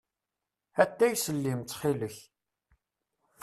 [0.81, 2.17] Atay s llim, ttxil-k.